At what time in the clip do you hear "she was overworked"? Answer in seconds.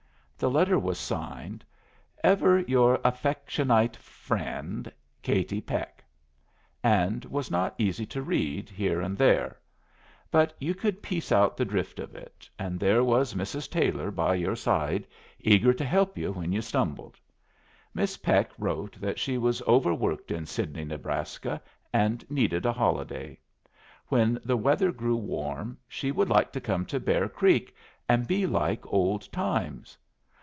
19.19-20.31